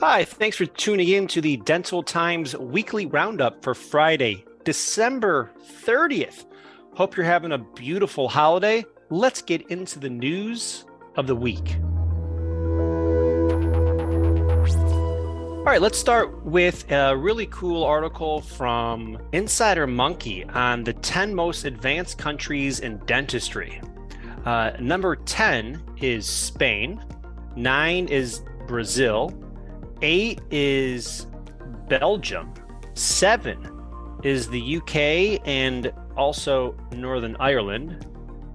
Hi, 0.00 0.24
thanks 0.24 0.56
for 0.56 0.64
tuning 0.64 1.08
in 1.08 1.26
to 1.26 1.42
the 1.42 1.58
Dental 1.58 2.02
Times 2.02 2.56
weekly 2.56 3.04
roundup 3.04 3.62
for 3.62 3.74
Friday, 3.74 4.46
December 4.64 5.50
30th. 5.84 6.46
Hope 6.94 7.18
you're 7.18 7.26
having 7.26 7.52
a 7.52 7.58
beautiful 7.58 8.26
holiday. 8.26 8.82
Let's 9.10 9.42
get 9.42 9.60
into 9.70 9.98
the 9.98 10.08
news 10.08 10.86
of 11.16 11.26
the 11.26 11.36
week. 11.36 11.76
All 15.58 15.64
right, 15.64 15.82
let's 15.82 15.98
start 15.98 16.46
with 16.46 16.90
a 16.90 17.14
really 17.14 17.46
cool 17.48 17.84
article 17.84 18.40
from 18.40 19.18
Insider 19.32 19.86
Monkey 19.86 20.44
on 20.44 20.82
the 20.82 20.94
10 20.94 21.34
most 21.34 21.66
advanced 21.66 22.16
countries 22.16 22.80
in 22.80 22.96
dentistry. 23.04 23.82
Uh, 24.46 24.70
number 24.80 25.14
10 25.14 25.82
is 26.00 26.26
Spain, 26.26 27.04
9 27.54 28.08
is 28.08 28.42
Brazil, 28.66 29.30
8 30.02 30.40
is 30.50 31.26
Belgium, 31.88 32.52
7 32.94 33.66
is 34.22 34.48
the 34.48 34.76
UK 34.76 35.46
and 35.46 35.92
also 36.16 36.76
Northern 36.92 37.36
Ireland, 37.40 38.06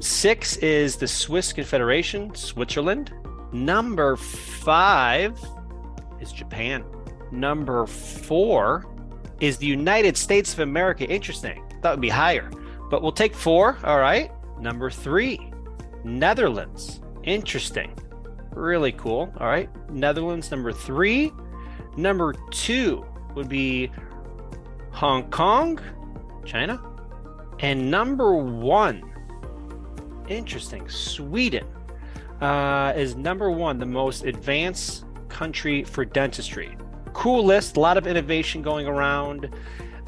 6 0.00 0.56
is 0.58 0.96
the 0.96 1.08
Swiss 1.08 1.52
Confederation, 1.52 2.34
Switzerland, 2.34 3.12
number 3.52 4.16
5 4.16 5.38
is 6.20 6.32
Japan. 6.32 6.84
Number 7.32 7.86
four 7.86 8.86
is 9.40 9.56
the 9.56 9.66
United 9.66 10.16
States 10.16 10.52
of 10.52 10.60
America. 10.60 11.04
Interesting. 11.08 11.64
That 11.82 11.90
would 11.90 12.00
be 12.00 12.10
higher, 12.10 12.50
but 12.90 13.02
we'll 13.02 13.10
take 13.10 13.34
four. 13.34 13.78
All 13.84 13.98
right. 13.98 14.30
Number 14.60 14.90
three, 14.90 15.50
Netherlands. 16.04 17.00
Interesting. 17.24 17.96
Really 18.54 18.92
cool. 18.92 19.32
All 19.38 19.46
right. 19.46 19.68
Netherlands, 19.90 20.50
number 20.50 20.72
three. 20.72 21.32
Number 21.96 22.34
two 22.50 23.04
would 23.34 23.48
be 23.48 23.90
Hong 24.90 25.30
Kong, 25.30 25.80
China. 26.44 26.80
And 27.60 27.90
number 27.90 28.34
one, 28.34 29.02
interesting, 30.28 30.88
Sweden 30.88 31.66
uh, 32.40 32.92
is 32.96 33.14
number 33.14 33.50
one, 33.50 33.78
the 33.78 33.86
most 33.86 34.24
advanced 34.24 35.04
country 35.28 35.84
for 35.84 36.04
dentistry. 36.04 36.76
Cool 37.12 37.44
list, 37.44 37.76
a 37.76 37.80
lot 37.80 37.96
of 37.96 38.06
innovation 38.06 38.62
going 38.62 38.86
around 38.86 39.50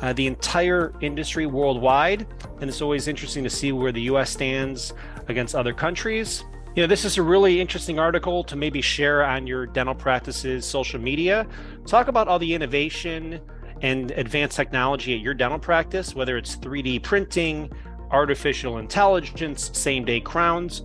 uh, 0.00 0.12
the 0.12 0.26
entire 0.26 0.92
industry 1.00 1.46
worldwide. 1.46 2.26
And 2.60 2.68
it's 2.68 2.82
always 2.82 3.08
interesting 3.08 3.44
to 3.44 3.50
see 3.50 3.72
where 3.72 3.92
the 3.92 4.02
US 4.02 4.30
stands 4.30 4.94
against 5.28 5.54
other 5.54 5.72
countries. 5.72 6.44
You 6.74 6.82
know, 6.82 6.88
this 6.88 7.04
is 7.04 7.18
a 7.18 7.22
really 7.22 7.60
interesting 7.60 8.00
article 8.00 8.42
to 8.42 8.56
maybe 8.56 8.80
share 8.80 9.24
on 9.24 9.46
your 9.46 9.64
dental 9.64 9.94
practices 9.94 10.66
social 10.66 11.00
media. 11.00 11.46
Talk 11.86 12.08
about 12.08 12.26
all 12.26 12.40
the 12.40 12.52
innovation 12.52 13.40
and 13.82 14.10
advanced 14.10 14.56
technology 14.56 15.14
at 15.14 15.20
your 15.20 15.34
dental 15.34 15.60
practice, 15.60 16.16
whether 16.16 16.36
it's 16.36 16.56
3D 16.56 17.00
printing, 17.00 17.70
artificial 18.10 18.78
intelligence, 18.78 19.70
same 19.72 20.04
day 20.04 20.18
crowns, 20.18 20.82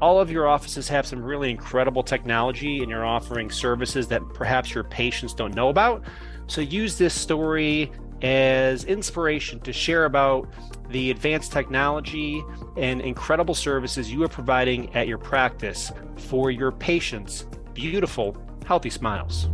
all 0.00 0.18
of 0.18 0.30
your 0.30 0.48
offices 0.48 0.88
have 0.88 1.06
some 1.06 1.22
really 1.22 1.50
incredible 1.50 2.02
technology 2.02 2.80
and 2.80 2.88
you're 2.88 3.04
offering 3.04 3.50
services 3.50 4.08
that 4.08 4.26
perhaps 4.32 4.74
your 4.74 4.84
patients 4.84 5.34
don't 5.34 5.54
know 5.54 5.68
about. 5.68 6.04
So 6.46 6.62
use 6.62 6.96
this 6.96 7.12
story 7.12 7.92
as 8.22 8.84
inspiration 8.84 9.60
to 9.60 9.72
share 9.72 10.04
about 10.04 10.48
the 10.90 11.10
advanced 11.10 11.52
technology 11.52 12.42
and 12.76 13.00
incredible 13.00 13.54
services 13.54 14.10
you 14.10 14.22
are 14.22 14.28
providing 14.28 14.94
at 14.94 15.06
your 15.06 15.18
practice 15.18 15.92
for 16.16 16.50
your 16.50 16.72
patients' 16.72 17.46
beautiful, 17.74 18.36
healthy 18.66 18.90
smiles. 18.90 19.48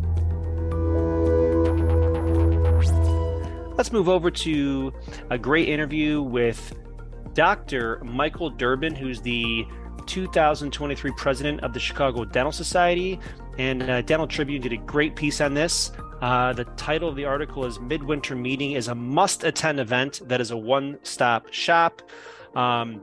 Let's 3.77 3.93
move 3.93 4.09
over 4.09 4.31
to 4.31 4.93
a 5.31 5.39
great 5.39 5.69
interview 5.69 6.23
with 6.23 6.75
Dr. 7.35 8.01
Michael 8.05 8.49
Durbin, 8.49 8.95
who's 8.95 9.21
the 9.21 9.67
2023 10.07 11.11
president 11.17 11.61
of 11.63 11.73
the 11.73 11.81
Chicago 11.81 12.25
Dental 12.25 12.53
Society. 12.53 13.19
And 13.59 13.83
uh, 13.83 14.03
Dental 14.03 14.27
Tribune 14.27 14.61
did 14.63 14.73
a 14.73 14.77
great 14.77 15.17
piece 15.17 15.41
on 15.41 15.55
this. 15.55 15.93
Uh, 16.21 16.53
the 16.53 16.65
title 16.77 17.09
of 17.09 17.17
the 17.17 17.25
article 17.25 17.65
is 17.65 17.79
Midwinter 17.81 18.35
Meeting 18.35 18.73
is 18.73 18.89
a 18.89 18.95
must 18.95 19.45
attend 19.45 19.79
event 19.79 20.23
that 20.27 20.41
is 20.41 20.51
a 20.51 20.57
one 20.57 20.99
stop 21.03 21.53
shop. 21.53 22.03
Um, 22.55 23.03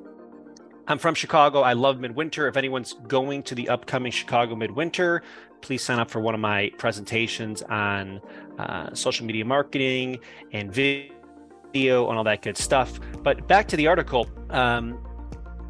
I'm 0.88 0.98
from 0.98 1.16
Chicago. 1.16 1.62
I 1.62 1.74
love 1.74 2.00
Midwinter. 2.00 2.48
If 2.48 2.58
anyone's 2.58 2.94
going 3.08 3.44
to 3.44 3.56
the 3.56 3.70
upcoming 3.70 4.12
Chicago 4.12 4.56
Midwinter, 4.56 5.22
please 5.62 5.84
sign 5.84 6.00
up 6.00 6.10
for 6.10 6.20
one 6.20 6.34
of 6.34 6.42
my 6.42 6.72
presentations 6.78 7.62
on 7.64 8.20
uh, 8.58 8.94
social 8.94 9.26
media 9.26 9.46
marketing 9.46 10.18
and 10.52 10.74
video 10.74 12.10
and 12.10 12.18
all 12.18 12.24
that 12.24 12.42
good 12.42 12.58
stuff. 12.58 13.00
But 13.24 13.48
back 13.48 13.68
to 13.70 13.78
the 13.78 13.88
article. 13.88 14.28
Um, 14.50 15.00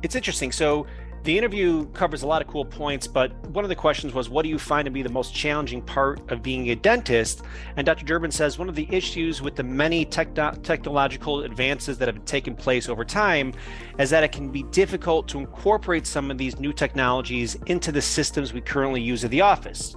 it's 0.01 0.15
interesting. 0.15 0.51
So 0.51 0.87
the 1.23 1.37
interview 1.37 1.85
covers 1.89 2.23
a 2.23 2.27
lot 2.27 2.41
of 2.41 2.47
cool 2.47 2.65
points, 2.65 3.05
but 3.05 3.31
one 3.49 3.63
of 3.63 3.69
the 3.69 3.75
questions 3.75 4.13
was, 4.13 4.27
What 4.27 4.41
do 4.41 4.49
you 4.49 4.57
find 4.57 4.85
to 4.85 4.91
be 4.91 5.03
the 5.03 5.09
most 5.09 5.35
challenging 5.35 5.81
part 5.81 6.31
of 6.31 6.41
being 6.41 6.71
a 6.71 6.75
dentist? 6.75 7.43
And 7.75 7.85
Dr. 7.85 8.05
Durbin 8.05 8.31
says 8.31 8.57
one 8.57 8.67
of 8.67 8.75
the 8.75 8.87
issues 8.89 9.39
with 9.39 9.55
the 9.55 9.63
many 9.63 10.03
techno- 10.03 10.53
technological 10.63 11.43
advances 11.43 11.99
that 11.99 12.07
have 12.07 12.25
taken 12.25 12.55
place 12.55 12.89
over 12.89 13.05
time 13.05 13.53
is 13.99 14.09
that 14.09 14.23
it 14.23 14.31
can 14.31 14.49
be 14.49 14.63
difficult 14.63 15.27
to 15.27 15.37
incorporate 15.37 16.07
some 16.07 16.31
of 16.31 16.39
these 16.39 16.59
new 16.59 16.73
technologies 16.73 17.55
into 17.67 17.91
the 17.91 18.01
systems 18.01 18.51
we 18.51 18.61
currently 18.61 19.01
use 19.01 19.23
at 19.23 19.29
the 19.29 19.41
office. 19.41 19.95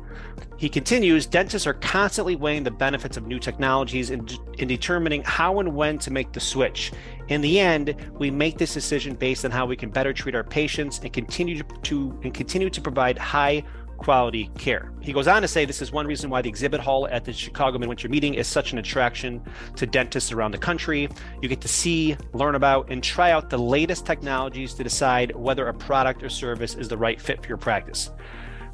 He 0.56 0.68
continues 0.68 1.26
dentists 1.26 1.66
are 1.66 1.74
constantly 1.74 2.36
weighing 2.36 2.62
the 2.62 2.70
benefits 2.70 3.16
of 3.16 3.26
new 3.26 3.38
technologies 3.38 4.10
and 4.10 4.38
in 4.58 4.68
determining 4.68 5.22
how 5.24 5.58
and 5.60 5.74
when 5.74 5.98
to 5.98 6.10
make 6.10 6.32
the 6.32 6.40
switch. 6.40 6.92
In 7.28 7.40
the 7.40 7.58
end, 7.58 7.94
we 8.18 8.30
make 8.30 8.58
this 8.58 8.72
decision 8.72 9.14
based 9.14 9.44
on 9.44 9.50
how 9.50 9.66
we 9.66 9.76
can 9.76 9.90
better 9.90 10.12
treat 10.12 10.34
our 10.34 10.44
patients 10.44 11.00
and 11.00 11.12
continue 11.12 11.62
to, 11.62 11.64
to 11.82 12.18
and 12.22 12.32
continue 12.32 12.70
to 12.70 12.80
provide 12.80 13.18
high 13.18 13.64
quality 13.96 14.50
care. 14.58 14.92
He 15.00 15.12
goes 15.12 15.28
on 15.28 15.42
to 15.42 15.48
say 15.48 15.64
this 15.64 15.80
is 15.80 15.92
one 15.92 16.06
reason 16.06 16.30
why 16.30 16.42
the 16.42 16.48
exhibit 16.48 16.80
hall 16.80 17.08
at 17.10 17.24
the 17.24 17.32
Chicago 17.32 17.78
Midwinter 17.78 18.08
Meeting 18.08 18.34
is 18.34 18.46
such 18.46 18.72
an 18.72 18.78
attraction 18.78 19.42
to 19.76 19.86
dentists 19.86 20.32
around 20.32 20.52
the 20.52 20.58
country. 20.58 21.08
You 21.40 21.48
get 21.48 21.60
to 21.62 21.68
see, 21.68 22.16
learn 22.32 22.54
about, 22.54 22.90
and 22.90 23.02
try 23.02 23.30
out 23.30 23.50
the 23.50 23.58
latest 23.58 24.04
technologies 24.04 24.74
to 24.74 24.84
decide 24.84 25.34
whether 25.34 25.68
a 25.68 25.74
product 25.74 26.22
or 26.22 26.28
service 26.28 26.74
is 26.74 26.88
the 26.88 26.98
right 26.98 27.20
fit 27.20 27.42
for 27.42 27.48
your 27.48 27.56
practice 27.56 28.10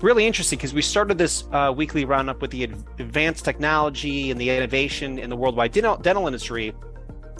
really 0.02 0.26
interesting 0.26 0.56
because 0.56 0.74
we 0.74 0.82
started 0.82 1.18
this 1.18 1.44
uh, 1.52 1.72
weekly 1.74 2.04
roundup 2.04 2.40
with 2.40 2.50
the 2.50 2.64
advanced 2.64 3.44
technology 3.44 4.30
and 4.30 4.40
the 4.40 4.50
innovation 4.50 5.18
in 5.18 5.30
the 5.30 5.36
worldwide 5.36 5.72
dental, 5.72 5.96
dental 5.96 6.26
industry. 6.26 6.74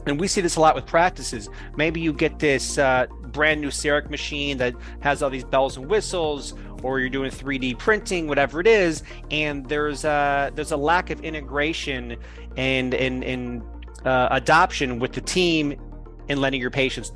And 0.06 0.18
we 0.18 0.28
see 0.28 0.40
this 0.40 0.56
a 0.56 0.60
lot 0.60 0.74
with 0.74 0.86
practices. 0.86 1.48
Maybe 1.76 2.00
you 2.00 2.12
get 2.12 2.38
this 2.38 2.78
uh, 2.78 3.06
brand 3.32 3.60
new 3.60 3.68
CEREC 3.68 4.10
machine 4.10 4.56
that 4.58 4.74
has 5.00 5.22
all 5.22 5.30
these 5.30 5.44
bells 5.44 5.76
and 5.76 5.86
whistles, 5.86 6.54
or 6.82 7.00
you're 7.00 7.10
doing 7.10 7.30
3D 7.30 7.78
printing, 7.78 8.26
whatever 8.26 8.60
it 8.60 8.66
is, 8.66 9.02
and 9.30 9.68
there's 9.68 10.04
a, 10.04 10.50
there's 10.54 10.72
a 10.72 10.76
lack 10.76 11.10
of 11.10 11.20
integration 11.20 12.16
and 12.56 12.94
and, 12.94 13.22
and 13.24 13.62
uh, 14.04 14.28
adoption 14.30 14.98
with 14.98 15.12
the 15.12 15.20
team 15.20 15.78
in 16.28 16.40
letting 16.40 16.60
your 16.60 16.70
patients 16.70 17.12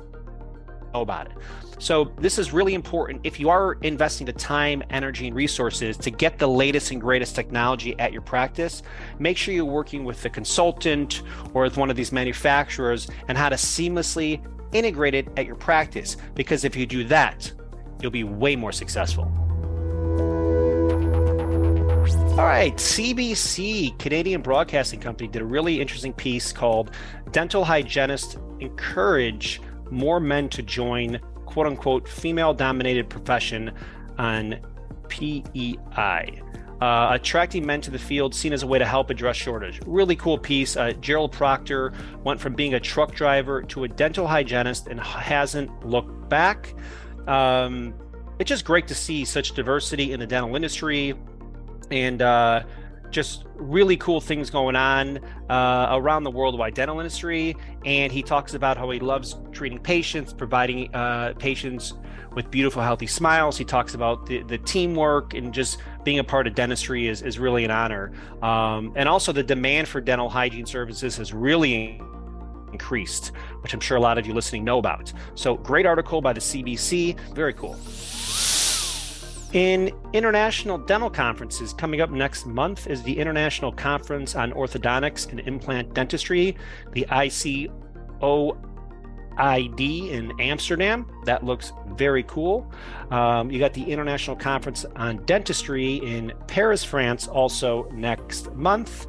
about 1.01 1.27
it. 1.27 1.33
So, 1.77 2.05
this 2.17 2.39
is 2.39 2.53
really 2.53 2.73
important 2.73 3.21
if 3.25 3.39
you 3.39 3.49
are 3.49 3.73
investing 3.81 4.25
the 4.25 4.33
time, 4.33 4.81
energy, 4.89 5.27
and 5.27 5.35
resources 5.35 5.97
to 5.97 6.09
get 6.09 6.39
the 6.39 6.47
latest 6.47 6.91
and 6.91 7.01
greatest 7.01 7.35
technology 7.35 7.99
at 7.99 8.13
your 8.13 8.21
practice. 8.21 8.81
Make 9.19 9.37
sure 9.37 9.53
you're 9.53 9.65
working 9.65 10.05
with 10.05 10.23
the 10.23 10.29
consultant 10.29 11.21
or 11.53 11.63
with 11.63 11.77
one 11.77 11.89
of 11.89 11.97
these 11.97 12.11
manufacturers 12.11 13.09
and 13.27 13.37
how 13.37 13.49
to 13.49 13.55
seamlessly 13.55 14.41
integrate 14.73 15.15
it 15.15 15.27
at 15.37 15.45
your 15.45 15.55
practice. 15.55 16.15
Because 16.33 16.63
if 16.63 16.75
you 16.75 16.85
do 16.85 17.03
that, 17.05 17.51
you'll 18.01 18.11
be 18.11 18.23
way 18.23 18.55
more 18.55 18.71
successful. 18.71 19.31
All 22.37 22.43
right, 22.43 22.75
CBC, 22.75 23.97
Canadian 23.97 24.41
Broadcasting 24.41 24.99
Company, 24.99 25.29
did 25.29 25.41
a 25.41 25.45
really 25.45 25.79
interesting 25.79 26.11
piece 26.11 26.51
called 26.51 26.91
Dental 27.31 27.63
Hygienists 27.63 28.37
Encourage 28.59 29.61
More 29.89 30.19
Men 30.19 30.49
to 30.49 30.61
Join 30.61 31.19
quote 31.45 31.67
unquote 31.67 32.07
female 32.07 32.53
dominated 32.53 33.09
profession 33.09 33.71
on 34.17 34.59
PEI. 35.07 36.41
Uh, 36.81 37.07
attracting 37.11 37.65
men 37.65 37.79
to 37.79 37.89
the 37.89 37.97
field 37.97 38.35
seen 38.35 38.51
as 38.51 38.63
a 38.63 38.67
way 38.67 38.77
to 38.77 38.85
help 38.85 39.09
address 39.09 39.37
shortage. 39.37 39.79
Really 39.85 40.15
cool 40.17 40.37
piece. 40.37 40.75
Uh, 40.75 40.91
Gerald 40.99 41.31
Proctor 41.31 41.93
went 42.23 42.39
from 42.39 42.53
being 42.53 42.73
a 42.73 42.79
truck 42.79 43.13
driver 43.13 43.61
to 43.63 43.85
a 43.85 43.87
dental 43.87 44.27
hygienist 44.27 44.87
and 44.87 44.99
hasn't 44.99 45.85
looked 45.85 46.27
back. 46.27 46.75
Um, 47.27 47.93
it's 48.39 48.49
just 48.49 48.65
great 48.65 48.87
to 48.89 48.95
see 48.95 49.23
such 49.23 49.53
diversity 49.53 50.11
in 50.11 50.19
the 50.19 50.27
dental 50.27 50.53
industry 50.55 51.13
and 51.91 52.21
uh, 52.21 52.63
just 53.15 53.45
really 53.55 53.95
cool 53.95 54.19
things 54.19 54.49
going 54.49 54.75
on 54.75 55.19
uh, 55.49 55.87
around 55.91 56.25
the 56.25 56.29
worldwide 56.29 56.73
dental 56.73 56.99
industry. 56.99 57.55
And 57.85 58.11
he 58.11 58.21
talks 58.21 58.55
about 58.55 58.77
how 58.77 58.89
he 58.89 58.99
loves 58.99 59.37
treating 59.53 59.79
patients, 59.79 60.33
providing 60.33 60.93
uh, 60.93 61.33
patients 61.39 61.93
with 62.33 62.51
beautiful, 62.51 62.81
healthy 62.81 63.07
smiles. 63.07 63.57
He 63.57 63.63
talks 63.63 63.93
about 63.93 64.25
the, 64.25 64.43
the 64.43 64.57
teamwork 64.57 65.33
and 65.33 65.53
just 65.53 65.77
being 66.03 66.19
a 66.19 66.25
part 66.25 66.45
of 66.45 66.55
dentistry 66.55 67.07
is, 67.07 67.21
is 67.21 67.39
really 67.39 67.63
an 67.63 67.71
honor. 67.71 68.11
Um, 68.43 68.91
and 68.97 69.07
also, 69.07 69.31
the 69.31 69.43
demand 69.43 69.87
for 69.87 70.01
dental 70.01 70.27
hygiene 70.27 70.65
services 70.65 71.15
has 71.15 71.33
really 71.33 72.01
increased, 72.73 73.31
which 73.61 73.73
I'm 73.73 73.79
sure 73.79 73.95
a 73.95 74.01
lot 74.01 74.17
of 74.17 74.27
you 74.27 74.33
listening 74.33 74.65
know 74.65 74.77
about. 74.77 75.13
So, 75.35 75.55
great 75.55 75.85
article 75.85 76.19
by 76.19 76.33
the 76.33 76.41
CBC. 76.41 77.17
Very 77.33 77.53
cool. 77.53 77.77
In 79.55 79.89
international 80.11 80.77
dental 80.77 81.09
conferences, 81.09 81.71
coming 81.71 82.01
up 82.01 82.09
next 82.09 82.45
month 82.45 82.87
is 82.87 83.01
the 83.03 83.17
International 83.17 83.71
Conference 83.71 84.35
on 84.35 84.51
Orthodontics 84.51 85.31
and 85.31 85.39
Implant 85.39 85.93
Dentistry, 85.93 86.57
the 86.91 87.05
ICOID 87.09 87.69
in 90.09 90.41
Amsterdam. 90.41 91.09
That 91.23 91.45
looks 91.45 91.71
very 91.91 92.23
cool. 92.23 92.69
Um, 93.11 93.49
you 93.49 93.57
got 93.59 93.73
the 93.73 93.89
International 93.89 94.35
Conference 94.35 94.83
on 94.97 95.23
Dentistry 95.23 96.05
in 96.05 96.33
Paris, 96.47 96.83
France, 96.83 97.25
also 97.29 97.89
next 97.93 98.53
month. 98.55 99.07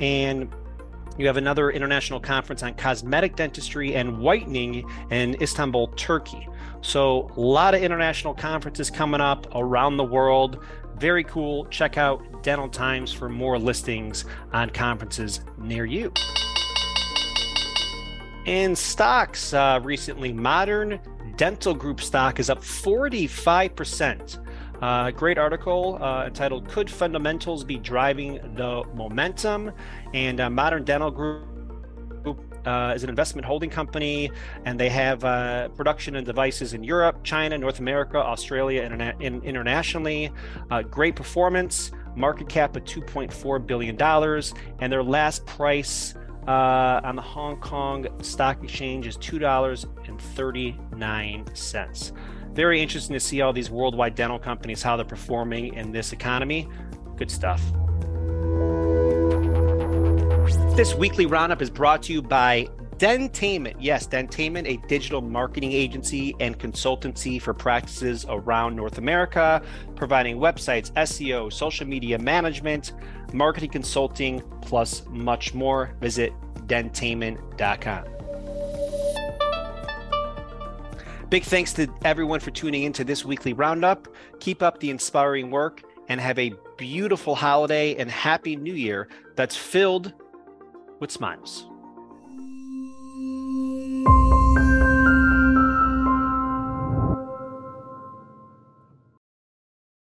And 0.00 0.48
you 1.18 1.26
have 1.26 1.36
another 1.36 1.70
international 1.70 2.20
conference 2.20 2.62
on 2.62 2.74
cosmetic 2.74 3.36
dentistry 3.36 3.96
and 3.96 4.18
whitening 4.18 4.88
in 5.10 5.40
Istanbul, 5.42 5.88
Turkey. 5.88 6.48
So, 6.80 7.30
a 7.36 7.40
lot 7.40 7.74
of 7.74 7.82
international 7.82 8.34
conferences 8.34 8.88
coming 8.88 9.20
up 9.20 9.46
around 9.54 9.96
the 9.96 10.04
world. 10.04 10.64
Very 10.96 11.24
cool. 11.24 11.64
Check 11.66 11.98
out 11.98 12.42
Dental 12.42 12.68
Times 12.68 13.12
for 13.12 13.28
more 13.28 13.58
listings 13.58 14.24
on 14.52 14.70
conferences 14.70 15.40
near 15.58 15.84
you. 15.84 16.12
In 18.46 18.74
stocks, 18.74 19.52
uh, 19.52 19.80
recently, 19.82 20.32
Modern 20.32 21.00
Dental 21.36 21.74
Group 21.74 22.00
stock 22.00 22.40
is 22.40 22.48
up 22.48 22.60
45%. 22.60 24.38
Uh, 24.80 25.10
great 25.10 25.38
article 25.38 25.98
uh, 26.00 26.26
entitled 26.26 26.68
Could 26.68 26.88
Fundamentals 26.88 27.64
Be 27.64 27.78
Driving 27.78 28.34
the 28.54 28.84
Momentum? 28.94 29.72
And 30.14 30.40
uh, 30.40 30.48
Modern 30.50 30.84
Dental 30.84 31.10
Group 31.10 31.48
uh, 32.64 32.92
is 32.94 33.02
an 33.02 33.08
investment 33.08 33.44
holding 33.44 33.70
company, 33.70 34.30
and 34.64 34.78
they 34.78 34.88
have 34.88 35.24
uh, 35.24 35.68
production 35.70 36.14
and 36.16 36.26
devices 36.26 36.74
in 36.74 36.84
Europe, 36.84 37.24
China, 37.24 37.58
North 37.58 37.80
America, 37.80 38.18
Australia, 38.18 38.82
and 38.82 39.02
in, 39.22 39.42
internationally. 39.42 40.30
Uh, 40.70 40.82
great 40.82 41.16
performance, 41.16 41.90
market 42.14 42.48
cap 42.48 42.76
of 42.76 42.84
$2.4 42.84 43.66
billion, 43.66 44.00
and 44.80 44.92
their 44.92 45.02
last 45.02 45.44
price 45.46 46.14
uh, 46.46 47.00
on 47.04 47.16
the 47.16 47.22
Hong 47.22 47.58
Kong 47.60 48.06
Stock 48.22 48.62
Exchange 48.62 49.06
is 49.06 49.16
$2.39 49.18 52.12
very 52.52 52.80
interesting 52.80 53.14
to 53.14 53.20
see 53.20 53.40
all 53.40 53.52
these 53.52 53.70
worldwide 53.70 54.14
dental 54.14 54.38
companies 54.38 54.82
how 54.82 54.96
they're 54.96 55.04
performing 55.04 55.74
in 55.74 55.92
this 55.92 56.12
economy. 56.12 56.68
Good 57.16 57.30
stuff. 57.30 57.62
This 60.76 60.94
weekly 60.94 61.26
roundup 61.26 61.60
is 61.60 61.70
brought 61.70 62.02
to 62.04 62.12
you 62.12 62.22
by 62.22 62.68
Dentainment. 62.98 63.76
Yes, 63.78 64.08
Dentainment, 64.08 64.66
a 64.66 64.76
digital 64.88 65.20
marketing 65.20 65.72
agency 65.72 66.34
and 66.40 66.58
consultancy 66.58 67.40
for 67.40 67.54
practices 67.54 68.26
around 68.28 68.74
North 68.74 68.98
America, 68.98 69.62
providing 69.94 70.38
websites, 70.38 70.92
SEO, 70.92 71.52
social 71.52 71.86
media 71.86 72.18
management, 72.18 72.92
marketing 73.32 73.70
consulting, 73.70 74.42
plus 74.62 75.04
much 75.10 75.54
more. 75.54 75.94
Visit 76.00 76.32
dentainment.com. 76.66 78.17
Big 81.30 81.44
thanks 81.44 81.74
to 81.74 81.86
everyone 82.06 82.40
for 82.40 82.50
tuning 82.50 82.84
in 82.84 82.92
to 82.94 83.04
this 83.04 83.22
weekly 83.22 83.52
roundup. 83.52 84.08
Keep 84.40 84.62
up 84.62 84.80
the 84.80 84.88
inspiring 84.88 85.50
work 85.50 85.82
and 86.08 86.22
have 86.22 86.38
a 86.38 86.54
beautiful 86.78 87.34
holiday 87.34 87.94
and 87.96 88.10
happy 88.10 88.56
new 88.56 88.72
year 88.72 89.08
that's 89.36 89.54
filled 89.54 90.14
with 91.00 91.10
smiles. 91.10 91.66